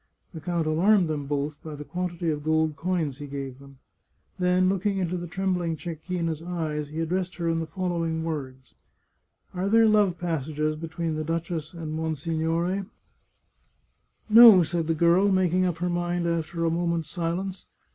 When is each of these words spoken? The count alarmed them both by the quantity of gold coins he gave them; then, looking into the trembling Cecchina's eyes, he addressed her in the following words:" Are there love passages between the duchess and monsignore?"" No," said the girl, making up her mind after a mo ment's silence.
The 0.33 0.41
count 0.41 0.65
alarmed 0.65 1.07
them 1.09 1.27
both 1.27 1.61
by 1.61 1.75
the 1.75 1.83
quantity 1.83 2.31
of 2.31 2.43
gold 2.43 2.75
coins 2.75 3.19
he 3.19 3.27
gave 3.27 3.59
them; 3.59 3.77
then, 4.39 4.67
looking 4.67 4.97
into 4.97 5.15
the 5.15 5.27
trembling 5.27 5.77
Cecchina's 5.77 6.41
eyes, 6.41 6.89
he 6.89 7.01
addressed 7.01 7.35
her 7.35 7.47
in 7.47 7.59
the 7.59 7.67
following 7.67 8.23
words:" 8.23 8.73
Are 9.53 9.69
there 9.69 9.87
love 9.87 10.17
passages 10.17 10.75
between 10.75 11.13
the 11.17 11.23
duchess 11.23 11.75
and 11.75 11.93
monsignore?"" 11.93 12.87
No," 14.31 14.63
said 14.63 14.87
the 14.87 14.95
girl, 14.95 15.31
making 15.31 15.67
up 15.67 15.77
her 15.77 15.87
mind 15.89 16.25
after 16.25 16.65
a 16.65 16.71
mo 16.71 16.87
ment's 16.87 17.07
silence. 17.11 17.67